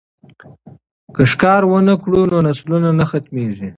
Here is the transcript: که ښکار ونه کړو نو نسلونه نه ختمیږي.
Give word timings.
که 1.15 1.23
ښکار 1.31 1.61
ونه 1.67 1.95
کړو 2.03 2.21
نو 2.31 2.37
نسلونه 2.47 2.89
نه 2.99 3.05
ختمیږي. 3.11 3.69